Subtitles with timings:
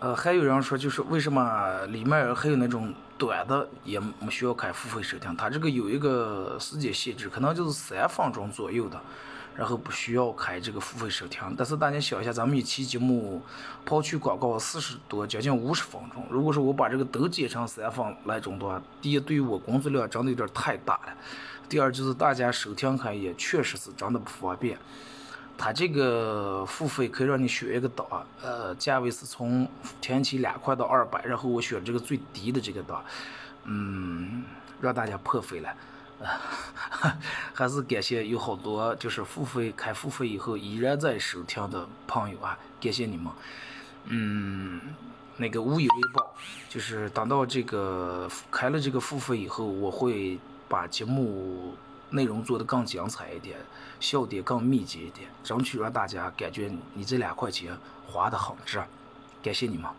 [0.00, 5.34] 呃，还有人说，就是为什么里面还有那种短的也没需要开付费收听？
[5.36, 9.00] 它这个有一个时间限制，可能就是三分钟左右的，
[9.56, 11.42] 然后不需要开这个付费收听。
[11.56, 13.42] 但是大家想一下，咱们一期节目
[13.84, 16.24] 抛去广告四十多，将近五十分钟。
[16.30, 21.12] 如果说我把这个都剪成三分来钟的话，第一，对于我工作量真的有点太大了；
[21.68, 24.78] 第二，就是大家收听开也确实是真的不方便。
[25.60, 28.06] 它这个付费可以让你选一个档，
[28.40, 29.68] 呃，价位是从
[30.00, 33.04] 前期两块到二百，然后我选这个最低的这个档，
[33.64, 34.44] 嗯，
[34.80, 35.68] 让大家破费了，
[36.22, 37.18] 啊
[37.52, 43.32] 还是感谢有好多就是付费开付费以后依然在收听的朋友啊，感谢你们，
[44.04, 44.80] 嗯，
[45.36, 46.34] 那个无以为报，
[46.68, 51.74] 就是等到这个开了这个付费以后，我会把节目。
[52.10, 53.58] 内容做得更精彩一点，
[54.00, 57.76] 笑点更密集一点，争取让大家感觉你这两块钱
[58.06, 58.82] 花的很值，
[59.42, 59.90] 感谢你们。